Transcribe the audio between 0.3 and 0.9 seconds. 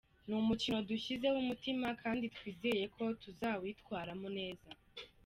umukino